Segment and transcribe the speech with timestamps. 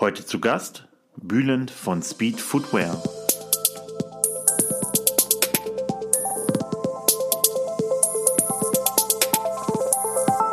[0.00, 2.94] Heute zu Gast Bülent von Speed Footwear.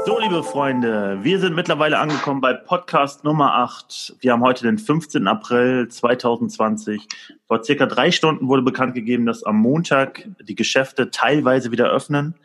[0.06, 4.18] So, liebe Freunde, wir sind mittlerweile angekommen bei Podcast Nummer 8.
[4.20, 5.26] Wir haben heute den 15.
[5.30, 7.08] April 2020.
[7.48, 12.36] Vor circa drei Stunden wurde bekannt gegeben, dass am Montag die Geschäfte teilweise wieder öffnen.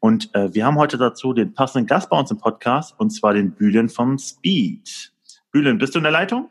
[0.00, 3.32] Und äh, wir haben heute dazu den passenden Gast bei uns im Podcast, und zwar
[3.32, 5.12] den Bühlen vom Speed.
[5.52, 6.48] Bühlen, bist du in der Leitung?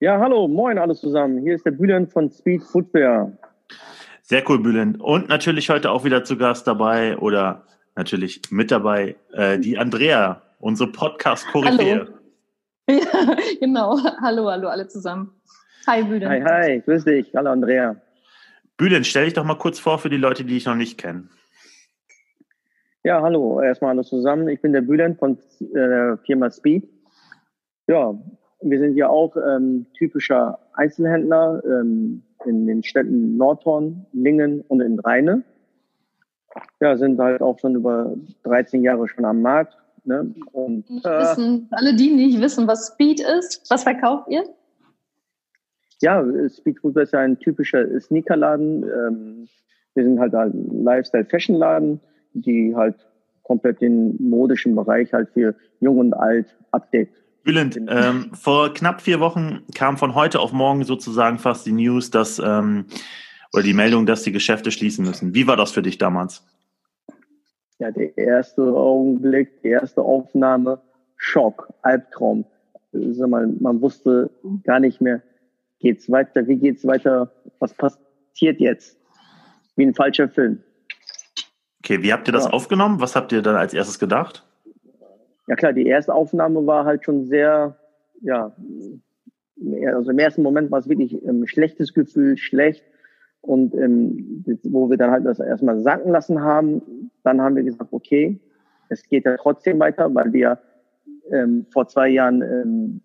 [0.00, 1.42] Ja, hallo, moin alles zusammen.
[1.42, 3.32] Hier ist der Bühlen von Speed Footwear.
[4.22, 4.98] Sehr cool, Bühlen.
[4.98, 10.40] Und natürlich heute auch wieder zu Gast dabei oder natürlich mit dabei äh, die Andrea,
[10.58, 12.08] unsere Podcast-Koryphäe.
[12.88, 13.96] Ja, genau.
[14.20, 15.30] Hallo, hallo alle zusammen.
[15.86, 16.28] Hi, Bühlen.
[16.28, 17.32] Hi, hi, grüß dich.
[17.36, 17.94] Hallo, Andrea.
[18.76, 21.30] Bühlen, stell dich doch mal kurz vor für die Leute, die dich noch nicht kennen.
[23.04, 24.48] Ja, hallo, erstmal alles zusammen.
[24.48, 26.88] Ich bin der Bühlen von der äh, Firma Speed.
[27.90, 28.14] Ja,
[28.60, 35.00] wir sind ja auch ähm, typischer Einzelhändler ähm, in den Städten Nordhorn, Lingen und in
[35.00, 35.42] Rheine.
[36.80, 38.14] Ja, sind halt auch schon über
[38.44, 39.76] 13 Jahre schon am Markt.
[40.04, 40.32] Ne?
[40.52, 44.44] Und, äh, wissen, alle, die nicht wissen, was Speed ist, was verkauft ihr?
[46.00, 48.84] Ja, Speed Food ist ja ein typischer Sneakerladen.
[48.84, 49.48] Ähm,
[49.94, 52.00] wir sind halt ein Lifestyle-Fashion-Laden
[52.34, 52.94] die halt
[53.42, 57.16] komplett den modischen Bereich halt für Jung und Alt abdeckt.
[57.42, 62.10] Bülent, ähm, vor knapp vier Wochen kam von heute auf morgen sozusagen fast die News,
[62.10, 62.86] dass ähm,
[63.52, 65.34] oder die Meldung, dass die Geschäfte schließen müssen.
[65.34, 66.44] Wie war das für dich damals?
[67.78, 70.80] Ja, der erste Augenblick, die erste Aufnahme,
[71.16, 72.44] Schock, Albtraum.
[72.92, 74.30] Sag mal, man wusste
[74.64, 75.22] gar nicht mehr,
[75.78, 78.98] geht's weiter, wie geht's weiter, was passiert jetzt?
[79.76, 80.62] Wie ein falscher Film.
[81.82, 82.50] Okay, wie habt ihr das ja.
[82.50, 83.00] aufgenommen?
[83.00, 84.44] Was habt ihr dann als erstes gedacht?
[85.50, 87.76] Ja klar, die erste Aufnahme war halt schon sehr,
[88.20, 88.54] ja,
[89.92, 92.84] also im ersten Moment war es wirklich ein schlechtes Gefühl, schlecht.
[93.40, 97.92] Und ähm, wo wir dann halt das erstmal sacken lassen haben, dann haben wir gesagt,
[97.92, 98.38] okay,
[98.90, 100.60] es geht ja trotzdem weiter, weil wir
[101.32, 103.00] ähm, vor zwei Jahren im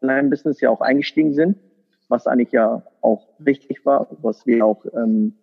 [0.00, 1.58] Online-Business ja auch eingestiegen sind,
[2.08, 5.34] was eigentlich ja auch richtig war, was wir auch ähm,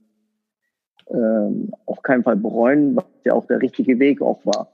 [1.09, 4.69] ähm, auf keinen Fall bereuen, was ja auch der richtige Weg auch war.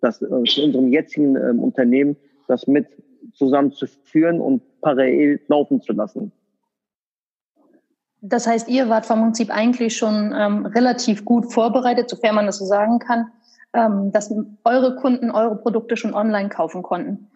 [0.00, 2.16] Das äh, zu unserem jetzigen ähm, Unternehmen,
[2.48, 2.86] das mit
[3.34, 6.32] zusammenzuführen und parallel laufen zu lassen.
[8.22, 12.58] Das heißt, ihr wart vom Prinzip eigentlich schon ähm, relativ gut vorbereitet, sofern man das
[12.58, 13.28] so sagen kann,
[13.72, 17.28] ähm, dass eure Kunden eure Produkte schon online kaufen konnten.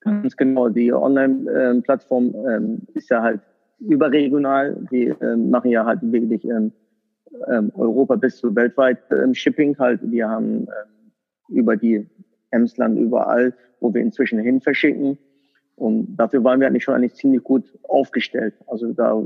[0.00, 0.68] Ganz genau.
[0.68, 3.40] Die Online-Plattform ähm, ist ja halt
[3.78, 4.76] überregional.
[4.90, 6.72] Die ähm, machen ja halt wirklich ähm,
[7.48, 10.00] ähm, Europa bis zu weltweit ähm, Shipping halt.
[10.02, 10.66] Wir haben ähm,
[11.48, 12.06] über die
[12.50, 15.18] Emsland überall, wo wir inzwischen hin verschicken.
[15.76, 18.54] Und dafür waren wir eigentlich schon eigentlich ziemlich gut aufgestellt.
[18.66, 19.22] Also da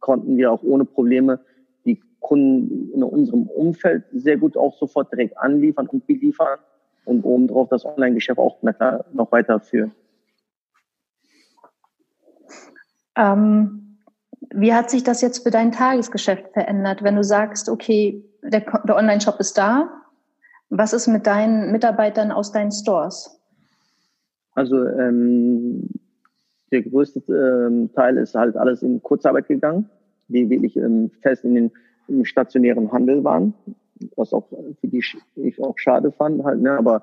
[0.00, 1.40] konnten wir auch ohne Probleme
[1.84, 6.58] die Kunden in unserem Umfeld sehr gut auch sofort direkt anliefern und beliefern
[7.04, 9.92] und obendrauf das Online-Geschäft auch noch weiterführen.
[13.16, 13.98] Ähm,
[14.54, 18.96] wie hat sich das jetzt für dein Tagesgeschäft verändert, wenn du sagst, okay, der, der
[18.96, 20.01] Online-Shop ist da?
[20.74, 23.38] Was ist mit deinen Mitarbeitern aus deinen Stores?
[24.54, 25.86] Also ähm,
[26.70, 29.90] der größte ähm, Teil ist halt alles in Kurzarbeit gegangen,
[30.28, 31.70] die wirklich ähm, fest in den
[32.08, 33.52] im stationären Handel waren,
[34.16, 34.48] was auch
[34.80, 35.04] für die
[35.36, 37.02] ich auch schade fand halt, ne, aber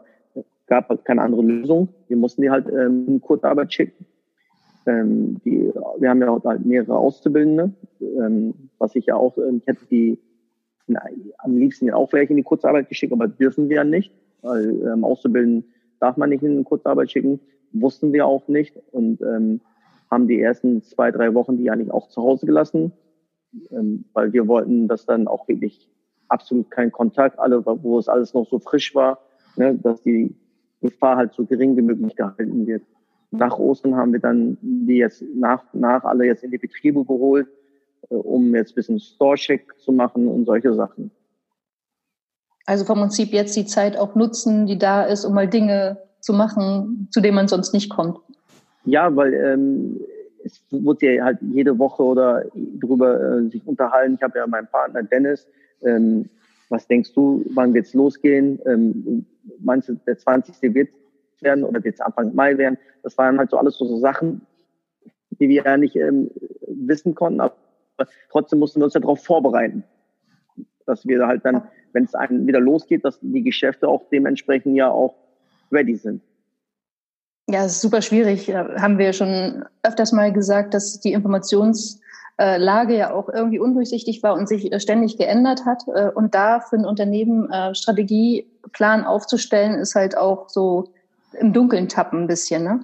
[0.65, 1.89] gab halt keine andere Lösung.
[2.07, 4.03] Wir mussten die halt ähm, in Kurzarbeit schicken.
[4.87, 9.61] Ähm, die, wir haben ja auch halt mehrere Auszubildende, ähm, was ich ja auch, ähm,
[9.67, 10.17] hätte die
[10.89, 10.97] in,
[11.37, 14.11] am liebsten auch welche in die Kurzarbeit geschickt, aber dürfen wir ja nicht,
[14.41, 15.65] weil ähm, Auszubildenden
[15.99, 17.39] darf man nicht in die Kurzarbeit schicken,
[17.71, 19.61] wussten wir auch nicht und ähm,
[20.09, 22.91] haben die ersten zwei, drei Wochen die eigentlich auch zu Hause gelassen,
[23.71, 25.89] ähm, weil wir wollten, dass dann auch wirklich
[26.27, 29.19] absolut kein Kontakt, alle, wo es alles noch so frisch war,
[29.55, 30.35] ne, dass die
[30.81, 32.83] Gefahr halt so gering wie möglich gehalten wird.
[33.31, 37.47] Nach Ostern haben wir dann die jetzt nach, nach alle jetzt in die Betriebe geholt,
[38.09, 41.11] um jetzt ein bisschen Store-Check zu machen und solche Sachen.
[42.65, 46.33] Also vom Prinzip jetzt die Zeit auch nutzen, die da ist, um mal Dinge zu
[46.33, 48.19] machen, zu denen man sonst nicht kommt.
[48.85, 49.99] Ja, weil ähm,
[50.43, 52.45] es wurde ja halt jede Woche oder
[52.79, 54.15] drüber äh, sich unterhalten.
[54.15, 55.47] Ich habe ja meinen Partner Dennis.
[55.81, 56.29] Ähm,
[56.69, 58.59] was denkst du, wann wird's losgehen?
[58.65, 59.25] Ähm,
[59.59, 60.73] meinst du, der 20.
[60.73, 60.89] wird
[61.41, 62.77] werden oder jetzt Anfang Mai werden.
[63.03, 64.41] Das waren halt so alles so, so Sachen,
[65.31, 66.29] die wir ja nicht ähm,
[66.67, 67.55] wissen konnten, aber
[68.31, 69.83] trotzdem mussten wir uns ja darauf vorbereiten,
[70.85, 71.63] dass wir halt dann,
[71.93, 75.15] wenn es einem wieder losgeht, dass die Geschäfte auch dementsprechend ja auch
[75.71, 76.21] ready sind.
[77.47, 78.53] Ja, es ist super schwierig.
[78.53, 84.47] Haben wir schon öfters mal gesagt, dass die Informationslage ja auch irgendwie undurchsichtig war und
[84.47, 85.83] sich ständig geändert hat.
[85.87, 90.93] Äh, und da für ein Unternehmen äh, Strategieplan aufzustellen, ist halt auch so
[91.39, 92.81] im Dunkeln tappen ein bisschen, ne?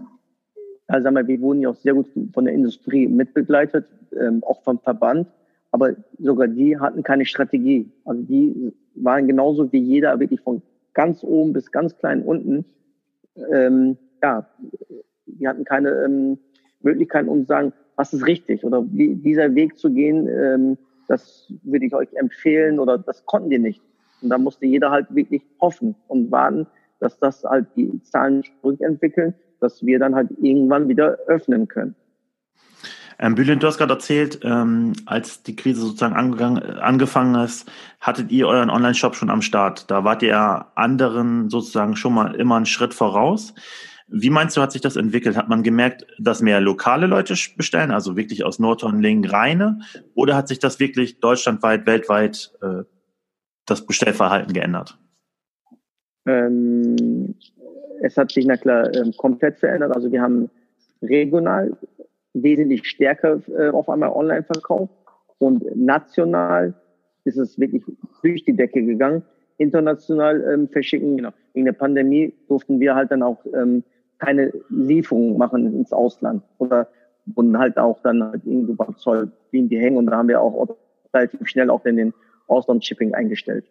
[0.88, 3.86] Also sag mal, wir wurden ja auch sehr gut von der Industrie mitbegleitet,
[4.20, 5.28] ähm, auch vom Verband.
[5.72, 7.92] Aber sogar die hatten keine Strategie.
[8.06, 10.62] Also die waren genauso wie jeder, wirklich von
[10.94, 12.66] ganz oben bis ganz klein unten
[13.52, 14.48] ähm, ja,
[15.26, 16.38] die hatten keine ähm,
[16.82, 20.78] Möglichkeit, um zu sagen, was ist richtig oder wie dieser Weg zu gehen, ähm,
[21.08, 23.82] das würde ich euch empfehlen oder das konnten die nicht.
[24.22, 26.68] Und da musste jeder halt wirklich hoffen und warten,
[27.00, 29.36] dass das halt die Zahlen zurückentwickeln,
[29.66, 31.96] dass wir dann halt irgendwann wieder öffnen können.
[33.18, 37.70] Ähm, Bülent, du hast gerade erzählt, ähm, als die Krise sozusagen angefangen ist,
[38.02, 39.90] hattet ihr euren Online-Shop schon am Start.
[39.90, 43.54] Da wart ihr anderen sozusagen schon mal immer einen Schritt voraus.
[44.08, 45.38] Wie meinst du, hat sich das entwickelt?
[45.38, 49.80] Hat man gemerkt, dass mehr lokale Leute bestellen, also wirklich aus Nordhornlingen reine?
[50.14, 52.84] Oder hat sich das wirklich deutschlandweit, weltweit äh,
[53.66, 55.00] das Bestellverhalten geändert?
[56.28, 57.36] Ähm,
[58.02, 59.96] es hat sich na klar ähm, komplett verändert.
[59.96, 60.50] Also wir haben
[61.02, 61.76] regional
[62.34, 64.94] wesentlich stärker äh, auf einmal online verkauft
[65.40, 66.74] und national
[67.24, 67.84] ist es wirklich
[68.22, 69.24] durch die Decke gegangen.
[69.58, 71.32] International ähm, verschicken, genau.
[71.54, 73.84] Wegen der Pandemie durften wir halt dann auch ähm,
[74.20, 76.88] keine Lieferung machen ins Ausland oder
[77.26, 80.42] wurden halt auch dann halt irgendwo beim Zoll blieben die hängen und da haben wir
[80.42, 80.78] auch
[81.14, 82.14] relativ schnell auch in den
[82.48, 83.66] Ausland-Shipping eingestellt.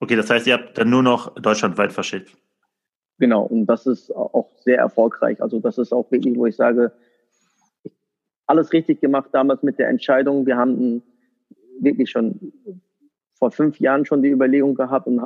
[0.00, 2.36] Okay, das heißt, ihr habt dann nur noch deutschlandweit verschickt.
[3.18, 5.42] Genau, und das ist auch sehr erfolgreich.
[5.42, 6.92] Also das ist auch wirklich, wo ich sage,
[8.46, 10.46] alles richtig gemacht damals mit der Entscheidung.
[10.46, 11.02] Wir haben
[11.80, 12.52] wirklich schon
[13.34, 15.20] vor fünf Jahren schon die Überlegung gehabt, und,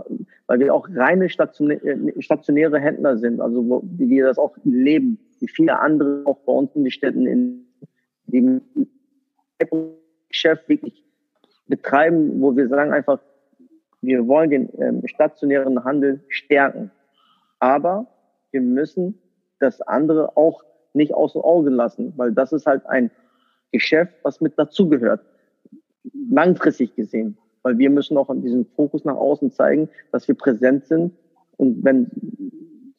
[0.47, 5.19] weil wir auch reine stationäre, stationäre Händler sind, also wo, wie wir das auch leben,
[5.41, 7.67] wie viele andere auch bei uns in die Städten, in
[8.27, 8.61] dem
[10.29, 11.05] Geschäft wirklich
[11.69, 13.21] betreiben, wo wir sagen einfach,
[14.01, 16.91] wir wollen den ähm, stationären Handel stärken.
[17.63, 18.07] Aber
[18.51, 19.19] wir müssen
[19.59, 20.63] das andere auch
[20.93, 23.11] nicht außer Auge lassen, weil das ist halt ein
[23.71, 25.25] Geschäft, was mit dazugehört.
[26.29, 30.87] Langfristig gesehen weil wir müssen auch an diesem Fokus nach außen zeigen, dass wir präsent
[30.87, 31.15] sind.
[31.57, 32.11] Und wenn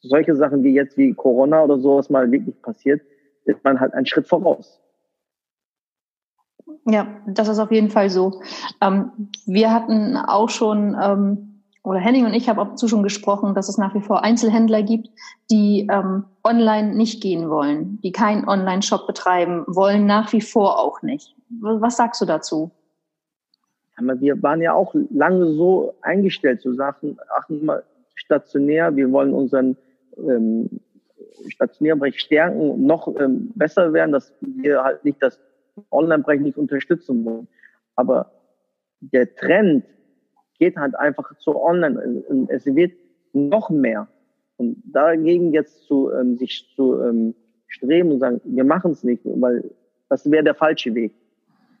[0.00, 3.02] solche Sachen wie jetzt wie Corona oder sowas mal wirklich passiert,
[3.44, 4.80] ist man halt einen Schritt voraus.
[6.86, 8.40] Ja, das ist auf jeden Fall so.
[8.80, 11.53] Ähm, wir hatten auch schon, ähm,
[11.84, 14.82] oder Henning und ich haben auch dazu schon gesprochen, dass es nach wie vor Einzelhändler
[14.82, 15.10] gibt,
[15.50, 21.02] die ähm, online nicht gehen wollen, die keinen Online-Shop betreiben wollen, nach wie vor auch
[21.02, 21.36] nicht.
[21.60, 22.70] Was sagst du dazu?
[23.96, 27.84] wir waren ja auch lange so eingestellt zu Sachen, ach, mal
[28.16, 29.76] stationär, wir wollen unseren
[30.16, 30.80] ähm,
[31.48, 35.38] stationären Bereich stärken noch ähm, besser werden, dass wir halt nicht das
[35.92, 37.46] Online-Bereich nicht unterstützen wollen.
[37.94, 38.32] Aber
[39.00, 39.84] der Trend
[40.58, 42.24] geht halt einfach zu Online.
[42.48, 42.92] Es wird
[43.32, 44.08] noch mehr.
[44.56, 47.34] Und dagegen jetzt zu ähm, sich zu ähm,
[47.66, 49.68] streben und sagen, wir machen es nicht, weil
[50.08, 51.12] das wäre der falsche Weg,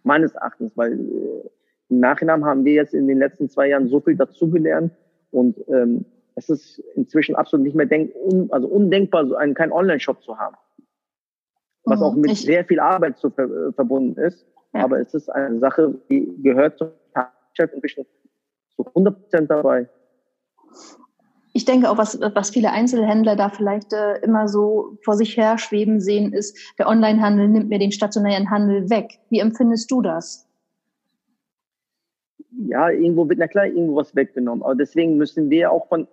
[0.02, 1.48] meines Erachtens, weil äh,
[1.88, 4.92] im Nachhinein haben wir jetzt in den letzten zwei Jahren so viel dazugelernt
[5.30, 6.04] und ähm,
[6.34, 10.38] es ist inzwischen absolut nicht mehr denk un also undenkbar, so einen keinen Online-Shop zu
[10.38, 10.56] haben.
[11.84, 14.44] Was mhm, auch mit sehr viel Arbeit zu, äh, verbunden ist.
[14.72, 14.84] Ja.
[14.84, 16.88] Aber es ist eine Sache, die gehört zum
[17.52, 18.06] Geschäft inzwischen
[18.76, 19.88] zu 100 Prozent dabei.
[21.52, 25.56] Ich denke auch, was, was viele Einzelhändler da vielleicht äh, immer so vor sich her
[25.58, 29.20] schweben sehen, ist, der Onlinehandel nimmt mir den stationären Handel weg.
[29.30, 30.48] Wie empfindest du das?
[32.68, 34.62] ja, irgendwo wird, na klar, irgendwo was weggenommen.
[34.62, 36.06] Aber deswegen müssen wir auch von,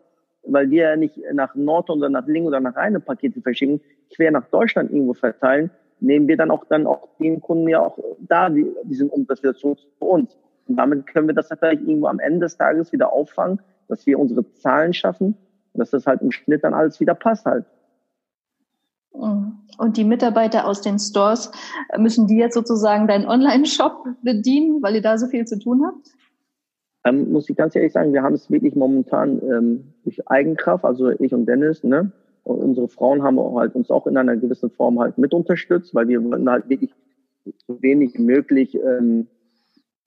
[0.44, 3.82] weil wir ja nicht nach Nord oder nach Link oder nach Rheine Pakete verschicken,
[4.14, 7.98] quer nach Deutschland irgendwo verteilen, nehmen wir dann auch dann auch den Kunden ja auch
[8.20, 10.38] da die, diesen Umsatz wieder zu, zu uns.
[10.68, 14.20] Und damit können wir das vielleicht irgendwo am Ende des Tages wieder auffangen, dass wir
[14.20, 15.36] unsere Zahlen schaffen,
[15.74, 17.66] dass das halt im Schnitt dann alles wieder passt halt.
[19.14, 19.58] Mhm.
[19.78, 21.52] Und die Mitarbeiter aus den Stores,
[21.98, 26.12] müssen die jetzt sozusagen deinen Online-Shop bedienen, weil ihr da so viel zu tun habt?
[27.04, 31.10] Ähm, muss ich ganz ehrlich sagen, wir haben es wirklich momentan ähm, durch Eigenkraft, also
[31.10, 32.12] ich und Dennis, ne?
[32.44, 36.08] Und unsere Frauen haben halt uns auch in einer gewissen Form halt mit unterstützt, weil
[36.08, 36.94] wir wollten halt wirklich
[37.68, 39.28] so wenig möglich ähm,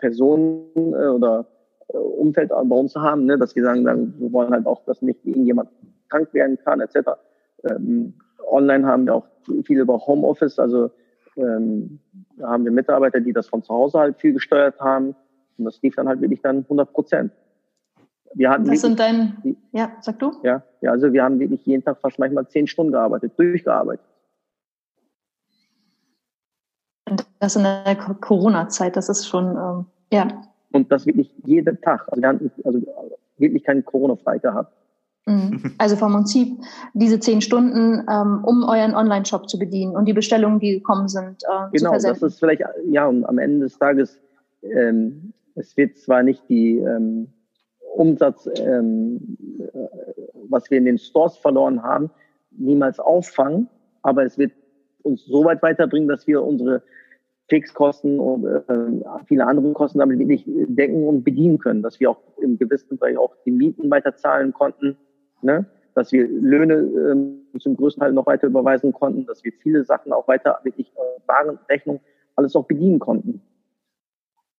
[0.05, 1.47] Personen äh, oder
[1.89, 3.39] äh, Umfeld bei uns haben, ne?
[3.39, 5.71] dass wir sagen, dann, wir wollen halt auch, dass nicht irgendjemand
[6.11, 7.13] krank werden kann, etc.
[7.65, 8.13] Ähm,
[8.51, 9.27] online haben wir auch
[9.65, 10.91] viel über Homeoffice, also
[11.37, 12.01] ähm,
[12.37, 15.17] da haben wir Mitarbeiter, die das von zu Hause halt viel gesteuert haben
[15.57, 17.33] und das lief dann halt wirklich dann 100 Prozent.
[18.35, 20.33] wir hatten das sind dein, ja, sag du?
[20.43, 24.05] Ja, ja, also wir haben wirklich jeden Tag fast manchmal zehn Stunden gearbeitet, durchgearbeitet.
[27.09, 30.29] Und das in der Corona-Zeit, das ist schon, ähm, ja.
[30.73, 32.09] Und das wirklich jeden Tag.
[32.09, 32.81] Also wir haben also
[33.39, 34.73] wirklich keinen Corona-frei gehabt.
[35.27, 35.75] Mhm.
[35.79, 36.59] Also vom Prinzip
[36.93, 41.43] diese zehn Stunden, ähm, um euren Online-Shop zu bedienen und die Bestellungen, die gekommen sind,
[41.45, 42.21] äh, genau, zu versenden.
[42.21, 44.21] das ist vielleicht, ja, und am Ende des Tages,
[44.63, 47.29] ähm, es wird zwar nicht die ähm,
[47.95, 49.89] Umsatz, ähm, äh,
[50.49, 52.11] was wir in den Stores verloren haben,
[52.51, 53.69] niemals auffangen,
[54.03, 54.53] aber es wird
[55.03, 56.83] uns so weit weiterbringen, dass wir unsere
[57.49, 62.21] Fixkosten und äh, viele andere Kosten damit wirklich decken und bedienen können, dass wir auch
[62.41, 64.97] im gewissen Bereich auch die Mieten weiter zahlen konnten,
[65.43, 65.67] ne?
[65.95, 70.13] dass wir Löhne ähm, zum größten Teil noch weiter überweisen konnten, dass wir viele Sachen
[70.13, 72.01] auch weiter wirklich äh, Warenrechnung
[72.37, 73.43] alles auch bedienen konnten.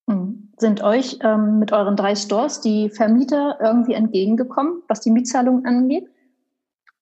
[0.09, 0.49] Hm.
[0.57, 6.07] Sind euch ähm, mit euren drei Stores die Vermieter irgendwie entgegengekommen, was die Mietzahlung angeht?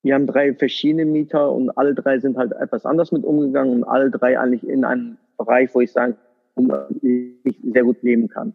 [0.02, 3.84] Wir haben drei verschiedene Mieter und alle drei sind halt etwas anders mit umgegangen und
[3.84, 6.16] alle drei eigentlich in einem Bereich, wo ich sagen,
[7.02, 8.54] ich sehr gut leben kann.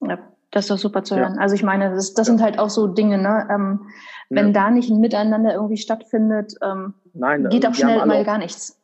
[0.00, 0.18] Ja,
[0.50, 1.34] das ist doch super zu hören.
[1.34, 1.40] Ja.
[1.40, 2.34] Also ich meine, das, das ja.
[2.34, 3.48] sind halt auch so Dinge, ne?
[3.50, 3.86] Ähm,
[4.30, 8.38] wenn da nicht ein Miteinander irgendwie stattfindet, ähm, Nein, geht auch schnell mal auch, gar
[8.38, 8.78] nichts.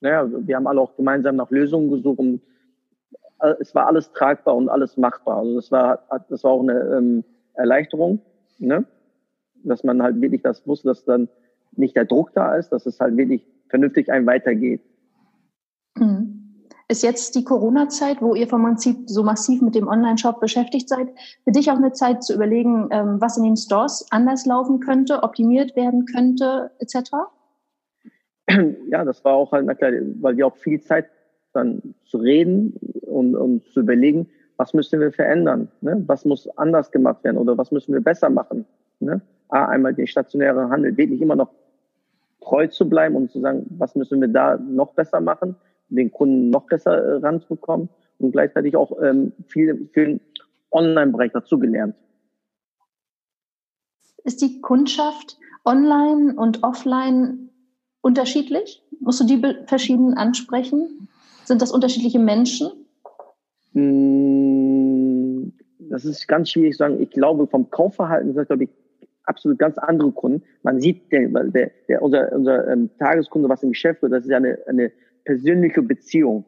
[0.00, 2.40] Naja, wir haben alle auch gemeinsam nach Lösungen gesucht und
[3.40, 5.38] äh, es war alles tragbar und alles machbar.
[5.38, 7.24] Also das war, das war auch eine ähm,
[7.54, 8.20] Erleichterung,
[8.58, 8.84] ne?
[9.64, 11.28] dass man halt wirklich das wusste, dass dann
[11.72, 14.80] nicht der Druck da ist, dass es halt wirklich vernünftig einem weitergeht.
[16.00, 16.38] Mhm.
[16.90, 21.08] Ist jetzt die Corona-Zeit, wo ihr vom Prinzip so massiv mit dem Online-Shop beschäftigt seid,
[21.44, 25.22] für dich auch eine Zeit zu überlegen, ähm, was in den Stores anders laufen könnte,
[25.22, 27.10] optimiert werden könnte, etc.?
[28.90, 31.10] Ja, das war auch halt, na klar, weil wir auch viel Zeit
[31.52, 36.02] dann zu reden und, und zu überlegen, was müssen wir verändern, ne?
[36.06, 38.64] was muss anders gemacht werden oder was müssen wir besser machen.
[39.00, 39.20] Ne?
[39.50, 41.50] A, einmal den stationären Handel wirklich immer noch
[42.40, 45.54] treu zu bleiben und zu sagen, was müssen wir da noch besser machen
[45.88, 50.20] den Kunden noch besser äh, ranzukommen und gleichzeitig auch ähm, viel für den
[50.70, 51.94] Online-Bereich dazugelernt.
[54.24, 57.50] Ist die Kundschaft online und offline
[58.00, 58.82] unterschiedlich?
[59.00, 61.08] Musst du die verschieden ansprechen?
[61.44, 62.70] Sind das unterschiedliche Menschen?
[63.72, 67.00] Hm, das ist ganz schwierig zu sagen.
[67.00, 68.70] Ich glaube, vom Kaufverhalten sind das, glaube ich,
[69.24, 70.42] absolut ganz andere Kunden.
[70.62, 74.30] Man sieht, der, der, der unser, unser ähm, Tageskunde, was im Geschäft wird, das ist
[74.30, 74.90] ja eine, eine
[75.28, 76.46] persönliche Beziehung.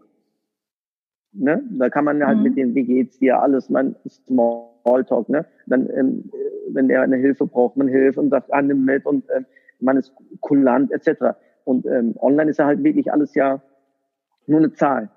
[1.32, 1.62] Ne?
[1.72, 2.44] Da kann man halt mhm.
[2.44, 5.44] mit dem, wie geht's dir, alles, man Smalltalk, ne?
[5.66, 6.30] Dann, ähm,
[6.70, 9.44] wenn er eine Hilfe braucht, man hilft und sagt, ah, nimm mit und ähm,
[9.80, 11.36] man ist kulant, etc.
[11.64, 13.60] Und ähm, online ist ja halt wirklich alles ja
[14.46, 15.10] nur eine Zahl.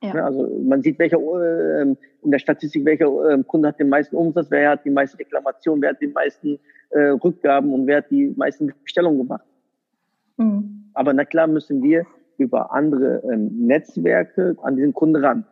[0.00, 0.14] Ja.
[0.14, 0.24] Ne?
[0.24, 4.46] Also man sieht, welcher äh, in der Statistik, welcher äh, Kunde hat den meisten Umsatz,
[4.50, 8.32] wer hat die meisten Reklamationen, wer hat die meisten äh, Rückgaben und wer hat die
[8.34, 9.44] meisten Bestellungen gemacht.
[10.38, 10.88] Mhm.
[10.94, 12.06] Aber na klar müssen wir
[12.42, 15.44] über andere ähm, Netzwerke an diesen Kunden ran.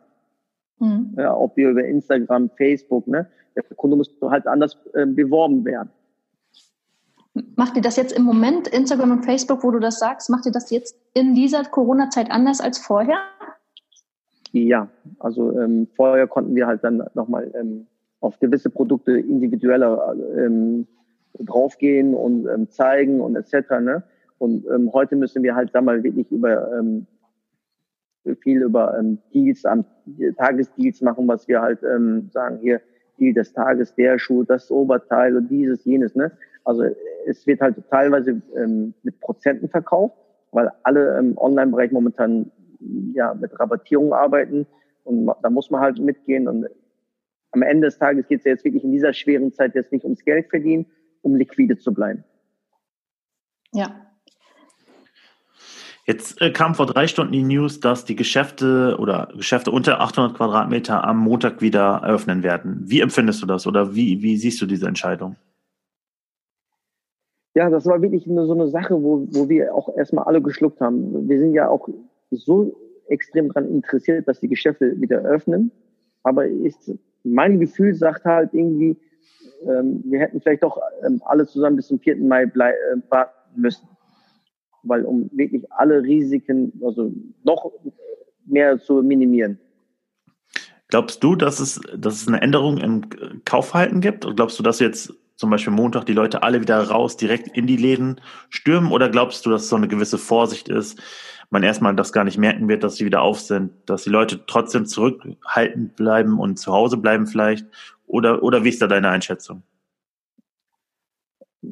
[0.79, 1.15] Mhm.
[1.17, 3.27] Ja, ob wir über Instagram, Facebook, ne?
[3.55, 5.89] Der Kunde muss halt anders äh, beworben werden.
[7.55, 10.51] Macht ihr das jetzt im Moment, Instagram und Facebook, wo du das sagst, macht ihr
[10.51, 13.17] das jetzt in dieser Corona-Zeit anders als vorher?
[14.51, 17.87] Ja, also ähm, vorher konnten wir halt dann nochmal ähm,
[18.19, 20.87] auf gewisse Produkte individueller ähm,
[21.39, 23.79] draufgehen und ähm, zeigen und etc.
[23.81, 24.03] Ne?
[24.41, 27.05] Und ähm, heute müssen wir halt, sag mal, wirklich über ähm,
[28.39, 29.85] viel über ähm, Deals, am
[30.35, 32.81] Tagesdeals machen, was wir halt ähm, sagen, hier
[33.19, 36.15] Deal des Tages, der Schuh, das Oberteil und dieses, jenes.
[36.15, 36.31] Ne?
[36.63, 36.85] Also
[37.27, 40.17] es wird halt teilweise ähm, mit Prozenten verkauft,
[40.51, 42.51] weil alle im Online-Bereich momentan
[43.13, 44.65] ja mit Rabattierung arbeiten
[45.03, 46.47] und da muss man halt mitgehen.
[46.47, 46.65] Und
[47.51, 50.03] am Ende des Tages geht es ja jetzt wirklich in dieser schweren Zeit jetzt nicht
[50.03, 50.87] ums Geld verdienen,
[51.21, 52.23] um liquide zu bleiben.
[53.71, 54.10] Ja,
[56.11, 60.35] Jetzt äh, kam vor drei Stunden die News, dass die Geschäfte oder Geschäfte unter 800
[60.35, 62.81] Quadratmeter am Montag wieder eröffnen werden.
[62.83, 65.37] Wie empfindest du das oder wie, wie siehst du diese Entscheidung?
[67.55, 70.81] Ja, das war wirklich nur so eine Sache, wo, wo wir auch erstmal alle geschluckt
[70.81, 71.29] haben.
[71.29, 71.87] Wir sind ja auch
[72.29, 72.75] so
[73.07, 75.71] extrem daran interessiert, dass die Geschäfte wieder öffnen.
[76.23, 76.91] Aber ist,
[77.23, 78.97] mein Gefühl sagt halt irgendwie,
[79.65, 80.77] ähm, wir hätten vielleicht doch
[81.07, 82.17] ähm, alle zusammen bis zum 4.
[82.17, 83.87] Mai blei äh, warten müssen
[84.83, 87.11] weil um wirklich alle Risiken, also
[87.43, 87.71] noch
[88.45, 89.59] mehr zu minimieren.
[90.87, 93.03] Glaubst du, dass es, dass es eine Änderung im
[93.45, 94.25] Kaufverhalten gibt?
[94.25, 97.65] Oder glaubst du, dass jetzt zum Beispiel Montag die Leute alle wieder raus, direkt in
[97.65, 98.19] die Läden
[98.49, 98.91] stürmen?
[98.91, 101.01] Oder glaubst du, dass so eine gewisse Vorsicht ist,
[101.49, 104.45] man erstmal das gar nicht merken wird, dass sie wieder auf sind, dass die Leute
[104.47, 107.65] trotzdem zurückhaltend bleiben und zu Hause bleiben vielleicht?
[108.07, 109.63] Oder, oder wie ist da deine Einschätzung?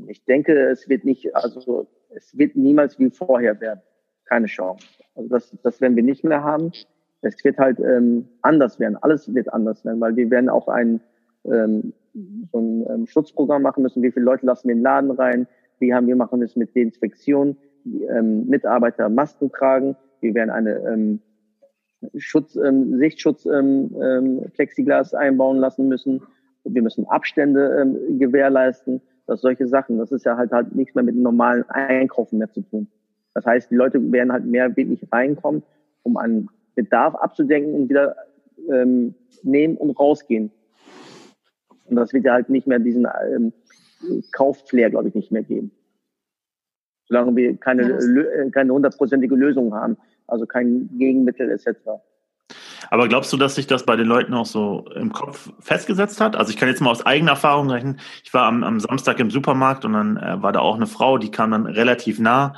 [0.08, 3.82] Ich denke, es wird nicht, also es wird niemals wie vorher werden.
[4.26, 4.86] Keine Chance.
[5.16, 6.72] Also das, das werden wir nicht mehr haben.
[7.22, 8.98] Es wird halt ähm, anders werden.
[8.98, 11.02] Alles wird anders werden, weil wir werden auch ein,
[11.46, 11.94] ähm,
[12.52, 14.04] so ein ähm, Schutzprogramm machen müssen.
[14.04, 15.48] Wie viele Leute lassen wir in den Laden rein?
[15.80, 17.58] Wie haben wir machen es mit Desinfektion?
[18.10, 19.96] ähm, Mitarbeiter Masken tragen.
[20.22, 21.20] Wir werden eine ähm,
[22.18, 26.22] Schutz, ähm, Sichtschutz ähm, ähm, Plexiglas einbauen lassen müssen.
[26.64, 29.02] Wir müssen Abstände ähm, gewährleisten.
[29.30, 29.98] Das solche Sachen.
[29.98, 32.88] Das ist ja halt halt nichts mehr mit normalen Einkaufen mehr zu tun.
[33.34, 35.64] Das heißt, die Leute werden halt mehr wirklich reinkommen,
[36.04, 38.16] um einen Bedarf abzudenken und wieder
[38.70, 40.52] ähm, nehmen und rausgehen.
[41.86, 43.54] Und das wird ja halt nicht mehr diesen ähm,
[44.32, 45.72] Kaufflair, glaube ich, nicht mehr geben
[47.10, 51.68] solange wir keine, äh, keine hundertprozentige Lösung haben, also kein Gegenmittel etc.
[52.90, 56.36] Aber glaubst du, dass sich das bei den Leuten auch so im Kopf festgesetzt hat?
[56.36, 58.00] Also ich kann jetzt mal aus eigener Erfahrung rechnen.
[58.24, 61.18] Ich war am, am Samstag im Supermarkt und dann äh, war da auch eine Frau,
[61.18, 62.56] die kam dann relativ nah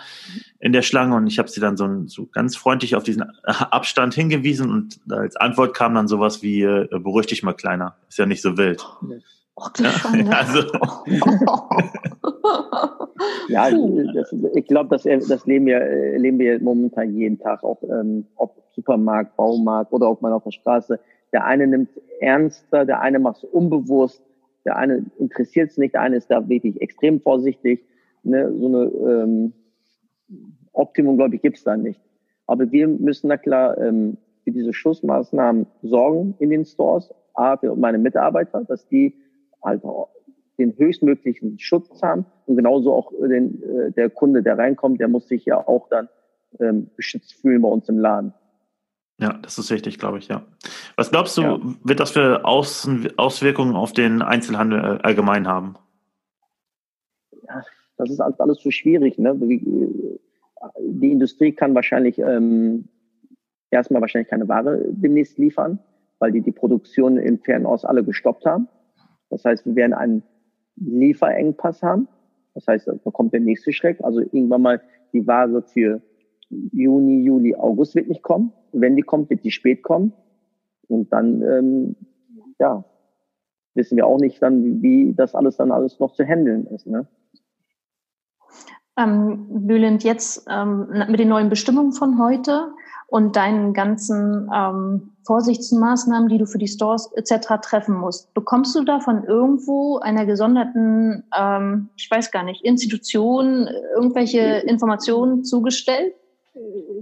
[0.60, 4.14] in der Schlange und ich habe sie dann so, so ganz freundlich auf diesen Abstand
[4.14, 8.26] hingewiesen und als Antwort kam dann sowas wie, äh, beruhig dich mal kleiner, ist ja
[8.26, 8.86] nicht so wild.
[9.56, 9.92] Oh, ja,
[10.38, 10.64] also.
[13.50, 13.70] ja,
[14.14, 18.62] das, ich glaube, das, das leben, wir, leben wir momentan jeden Tag, auch ähm, ob
[18.74, 21.00] Supermarkt, Baumarkt oder ob man auf der Straße.
[21.34, 24.22] Der eine nimmt ernster, der eine macht es unbewusst,
[24.66, 27.84] der eine interessiert es nicht, der eine ist da wirklich extrem vorsichtig.
[28.24, 28.54] Ne?
[28.58, 29.54] So eine ähm,
[30.74, 32.00] Optimum, glaube ich, gibt es da nicht.
[32.48, 37.76] Aber wir müssen da klar ähm, für diese Schussmaßnahmen sorgen in den Stores, A, für
[37.76, 39.16] meine Mitarbeiter, dass die
[39.64, 39.82] halt
[40.62, 45.28] den höchstmöglichen Schutz haben und genauso auch den, äh, der Kunde, der reinkommt, der muss
[45.28, 46.08] sich ja auch dann
[46.60, 48.34] ähm, beschützt fühlen bei uns im Laden.
[49.20, 50.44] Ja, das ist wichtig, glaube ich, ja.
[50.96, 51.60] Was glaubst du, ja.
[51.84, 55.76] wird das für Außen Auswirkungen auf den Einzelhandel äh, allgemein haben?
[57.48, 57.62] Ja,
[57.98, 59.20] das ist alles so schwierig.
[59.20, 59.36] Ne?
[60.80, 62.88] Die Industrie kann wahrscheinlich ähm,
[63.70, 65.80] erstmal wahrscheinlich keine Ware demnächst liefern,
[66.20, 68.68] weil die die Produktion im Fernost alle gestoppt haben.
[69.30, 70.24] Das heißt, wir werden einen
[70.76, 72.08] Lieferengpass haben.
[72.54, 74.04] Das heißt, da kommt der nächste Schreck.
[74.04, 74.82] Also irgendwann mal
[75.14, 76.02] die Ware für
[76.50, 78.52] Juni, Juli, August wird nicht kommen.
[78.74, 80.14] Wenn die kommt, wird die spät kommen.
[80.88, 81.96] Und dann, ähm,
[82.60, 82.84] ja,
[83.74, 86.88] wissen wir auch nicht dann, wie das alles dann alles noch zu handeln ist.
[86.88, 87.08] Ne?
[88.98, 92.74] Ähm, Bülent, jetzt ähm, mit den neuen Bestimmungen von heute
[93.12, 97.60] und deinen ganzen ähm, Vorsichtsmaßnahmen, die du für die Stores etc.
[97.62, 103.68] treffen musst, bekommst du da von irgendwo einer gesonderten, ähm, ich weiß gar nicht, Institution
[103.94, 106.14] irgendwelche Informationen zugestellt?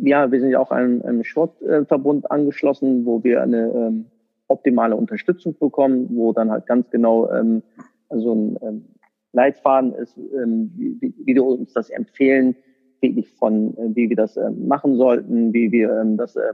[0.01, 4.05] Ja, wir sind ja auch einem, einem Sportverbund angeschlossen, wo wir eine ähm,
[4.47, 7.61] optimale Unterstützung bekommen, wo dann halt ganz genau ähm,
[8.09, 8.85] so ein ähm,
[9.33, 12.55] Leitfaden ist, ähm, wie, wie du uns das empfehlen,
[13.01, 16.53] wirklich von, äh, wie wir das äh, machen sollten, wie wir ähm, das äh,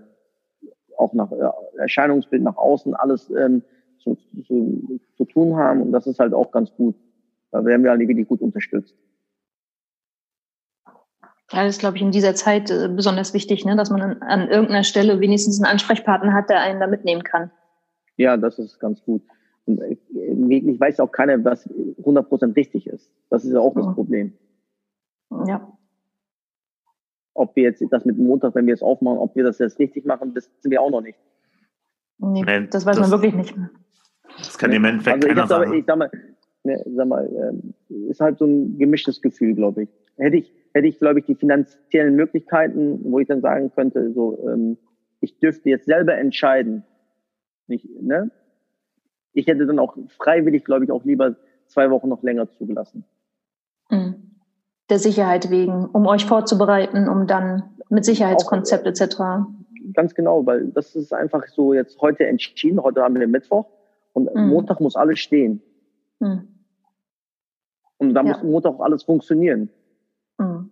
[0.97, 1.31] auch nach
[1.77, 3.63] Erscheinungsbild nach außen alles ähm,
[3.99, 5.81] zu, zu, zu tun haben.
[5.81, 6.95] Und das ist halt auch ganz gut.
[7.51, 8.95] Da werden wir alle wirklich gut unterstützt.
[11.51, 13.75] Ja, das ist, glaube ich, in dieser Zeit besonders wichtig, ne?
[13.75, 17.51] dass man an, an irgendeiner Stelle wenigstens einen Ansprechpartner hat, der einen da mitnehmen kann.
[18.15, 19.21] Ja, das ist ganz gut.
[19.65, 23.11] Und wirklich weiß auch keiner, was 100% richtig ist.
[23.29, 24.33] Das ist ja auch das Problem.
[25.45, 25.75] Ja
[27.35, 30.05] ob wir jetzt das mit Montag, wenn wir es aufmachen, ob wir das jetzt richtig
[30.05, 31.19] machen, wissen wir auch noch nicht.
[32.17, 33.55] Nee, nee das weiß das, man wirklich nicht.
[34.37, 35.73] Das kann im Endeffekt also keiner sagen.
[35.73, 36.09] Ich sag mal,
[36.63, 37.53] ne, sag mal
[37.89, 39.89] äh, ist halt so ein gemischtes Gefühl, glaube ich.
[40.17, 44.39] Hätte ich, hätte ich, glaube ich, die finanziellen Möglichkeiten, wo ich dann sagen könnte, so,
[44.47, 44.77] ähm,
[45.19, 46.83] ich dürfte jetzt selber entscheiden.
[47.67, 48.31] Nicht, ne?
[49.33, 51.35] Ich hätte dann auch freiwillig, glaube ich, auch lieber
[51.67, 53.03] zwei Wochen noch länger zugelassen.
[54.89, 59.17] Der Sicherheit wegen, um euch vorzubereiten, um dann mit Sicherheitskonzept etc.
[59.93, 62.81] Ganz genau, weil das ist einfach so jetzt heute entschieden.
[62.81, 63.65] Heute haben wir Mittwoch
[64.13, 64.49] und mhm.
[64.49, 65.61] Montag muss alles stehen.
[66.19, 66.47] Mhm.
[67.97, 68.27] Und da ja.
[68.27, 69.69] muss Montag auch alles funktionieren.
[70.37, 70.69] Mhm.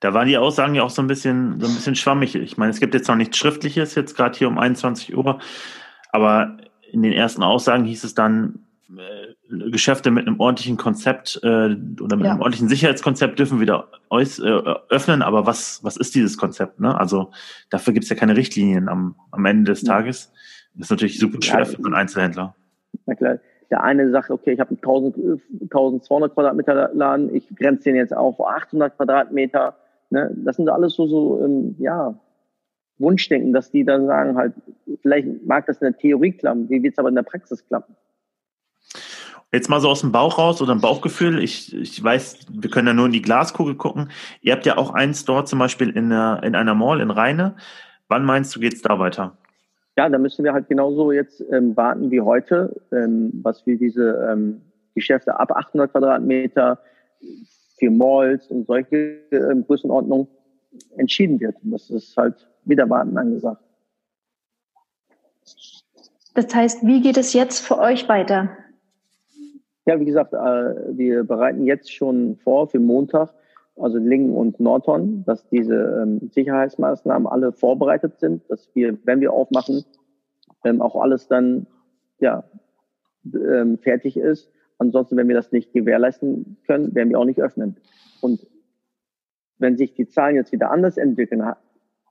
[0.00, 2.34] Da waren die Aussagen ja auch so ein bisschen, so ein bisschen schwammig.
[2.34, 5.38] Ich meine, es gibt jetzt noch nichts Schriftliches, jetzt gerade hier um 21 Uhr,
[6.10, 6.56] aber
[6.90, 8.67] in den ersten Aussagen hieß es dann, äh,
[9.70, 12.32] Geschäfte mit einem ordentlichen Konzept äh, oder mit ja.
[12.32, 16.80] einem ordentlichen Sicherheitskonzept dürfen wieder äuß, äh, öffnen, aber was, was ist dieses Konzept?
[16.80, 16.98] Ne?
[16.98, 17.30] Also
[17.68, 20.32] dafür gibt es ja keine Richtlinien am, am Ende des Tages.
[20.74, 22.54] Das ist natürlich super schwer ja, für einen Einzelhändler.
[23.04, 23.38] Na klar.
[23.70, 24.80] Der eine sagt, okay, ich habe einen
[25.62, 29.76] 1200 Quadratmeter Laden, ich grenze den jetzt auf 800 Quadratmeter.
[30.08, 30.34] Ne?
[30.36, 32.18] Das sind alles so, so ähm, ja,
[32.96, 34.54] Wunschdenken, dass die dann sagen halt,
[35.02, 37.94] vielleicht mag das in der Theorie klappen, wie wird es aber in der Praxis klappen?
[39.50, 41.42] Jetzt mal so aus dem Bauch raus oder ein Bauchgefühl.
[41.42, 44.10] Ich, ich weiß, wir können ja nur in die Glaskugel gucken.
[44.42, 47.56] Ihr habt ja auch einen Store zum Beispiel in, einer, in einer Mall in Rheine.
[48.08, 49.38] Wann meinst du, geht's da weiter?
[49.96, 54.28] Ja, da müssen wir halt genauso jetzt ähm, warten wie heute, ähm, was wir diese
[54.30, 54.60] ähm,
[54.94, 56.78] Geschäfte ab 800 Quadratmeter
[57.78, 60.28] für Malls und solche ähm, Größenordnungen
[60.98, 61.56] entschieden wird.
[61.64, 63.62] Und das ist halt wieder warten angesagt.
[66.34, 68.50] Das heißt, wie geht es jetzt für euch weiter?
[69.88, 70.36] Ja, wie gesagt, äh,
[70.98, 73.32] wir bereiten jetzt schon vor für Montag,
[73.74, 79.32] also Lingen und Norton, dass diese ähm, Sicherheitsmaßnahmen alle vorbereitet sind, dass wir, wenn wir
[79.32, 79.86] aufmachen,
[80.62, 81.66] ähm, auch alles dann
[82.20, 82.44] ja
[83.32, 84.52] ähm, fertig ist.
[84.76, 87.78] Ansonsten, wenn wir das nicht gewährleisten können, werden wir auch nicht öffnen.
[88.20, 88.46] Und
[89.56, 91.42] wenn sich die Zahlen jetzt wieder anders entwickeln,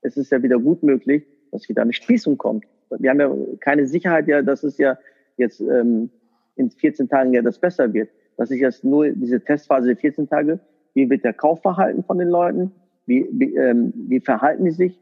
[0.02, 2.66] es ist ja wieder gut möglich, dass wieder eine Schließung kommt.
[2.90, 4.98] Wir haben ja keine Sicherheit, ja, dass es ja
[5.38, 6.10] jetzt ähm,
[6.58, 8.10] in 14 Tagen ja das besser wird.
[8.38, 10.60] Das ist jetzt nur diese Testphase der 14 Tage.
[10.94, 12.72] Wie wird der Kaufverhalten von den Leuten?
[13.06, 15.00] Wie, wie, ähm, wie verhalten die sich?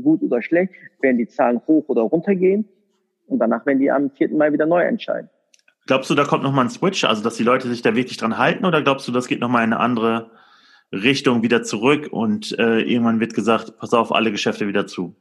[0.00, 0.72] Gut oder schlecht?
[1.00, 2.66] Werden die Zahlen hoch oder runter gehen?
[3.26, 4.34] Und danach werden die am 4.
[4.34, 5.30] Mai wieder neu entscheiden.
[5.86, 8.38] Glaubst du, da kommt nochmal ein Switch, also dass die Leute sich da wirklich dran
[8.38, 8.64] halten?
[8.64, 10.30] Oder glaubst du, das geht nochmal in eine andere
[10.92, 15.14] Richtung wieder zurück und äh, irgendwann wird gesagt, pass auf, alle Geschäfte wieder zu?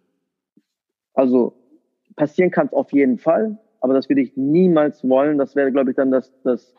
[1.13, 1.53] Also
[2.15, 5.37] passieren kann es auf jeden Fall, aber das würde ich niemals wollen.
[5.37, 6.73] Das wäre, glaube ich, dann das, das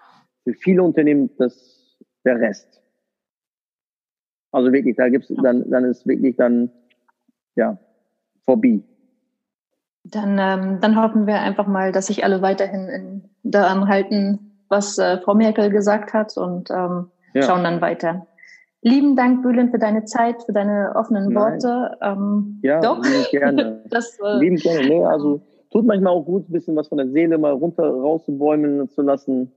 [0.45, 2.83] für viele Unternehmen das der Rest.
[4.53, 6.71] Also wirklich, da gibt's dann, dann ist wirklich dann
[7.57, 7.79] ja
[8.45, 8.81] vorbei.
[10.05, 14.99] Dann, ähm, dann hoffen wir einfach mal, dass sich alle weiterhin in, daran halten, was
[14.99, 17.43] äh, Frau Merkel gesagt hat und ähm, ja.
[17.43, 18.27] schauen dann weiter.
[18.83, 21.35] Lieben Dank, Bülent, für deine Zeit, für deine offenen Nein.
[21.35, 21.99] Worte.
[22.01, 23.03] Ähm, ja, doch.
[23.31, 23.85] gerne.
[23.91, 24.89] das, äh, lieben gerne.
[24.89, 28.89] Nee, also tut manchmal auch gut, ein bisschen was von der Seele mal runter rauszubäumen
[28.89, 29.53] zu lassen.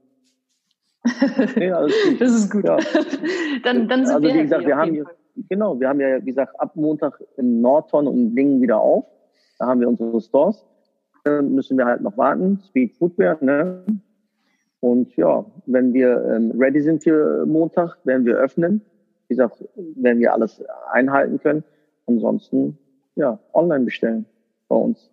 [1.56, 1.70] Nee,
[2.18, 2.64] das ist gut.
[2.64, 2.78] Ja.
[3.64, 5.04] dann, dann sind also, wir wie gesagt, wir haben
[5.50, 9.04] genau, wir haben ja, wie gesagt, ab Montag in Nordhorn und Lingen wieder auf.
[9.58, 10.64] Da haben wir unsere Stores.
[11.24, 12.60] Dann müssen wir halt noch warten.
[12.66, 13.84] Speed Footwear, ne?
[14.80, 18.80] Und ja, wenn wir ähm, ready sind für Montag, werden wir öffnen
[19.28, 19.64] wie gesagt,
[19.96, 21.64] werden wir alles einhalten können.
[22.06, 22.78] Ansonsten,
[23.16, 24.26] ja, online bestellen
[24.68, 25.10] bei uns.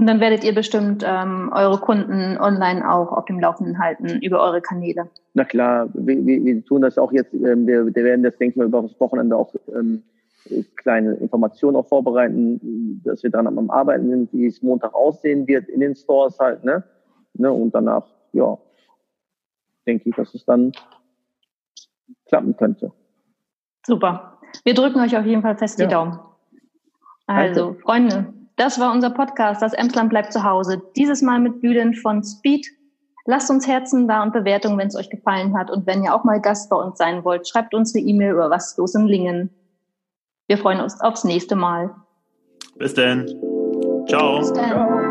[0.00, 4.40] Und dann werdet ihr bestimmt ähm, eure Kunden online auch auf dem Laufenden halten über
[4.40, 5.10] eure Kanäle.
[5.34, 7.34] Na klar, wir, wir, wir tun das auch jetzt.
[7.34, 10.02] Ähm, wir, wir werden das, denke ich mal, über das Wochenende auch ähm,
[10.76, 15.68] kleine Informationen auch vorbereiten, dass wir dran am Arbeiten sind, wie es Montag aussehen wird
[15.68, 16.82] in den Stores halt, ne?
[17.34, 17.52] ne?
[17.52, 18.56] Und danach, ja,
[19.86, 20.72] denke ich, dass es dann
[22.26, 22.90] klappen könnte.
[23.84, 24.38] Super.
[24.64, 25.84] Wir drücken euch auf jeden Fall fest ja.
[25.84, 26.18] die Daumen.
[27.26, 27.80] Also, Danke.
[27.82, 29.62] Freunde, das war unser Podcast.
[29.62, 30.82] Das Emsland bleibt zu Hause.
[30.94, 32.66] Dieses Mal mit Bühlen von Speed.
[33.24, 35.70] Lasst uns Herzen da und Bewertungen, wenn es euch gefallen hat.
[35.70, 38.50] Und wenn ihr auch mal Gast bei uns sein wollt, schreibt uns eine E-Mail über
[38.50, 39.50] was los in Lingen.
[40.46, 41.94] Wir freuen uns aufs nächste Mal.
[42.76, 43.26] Bis denn.
[44.06, 44.40] Ciao.
[44.40, 44.88] Bis dann.
[44.88, 45.09] Bye.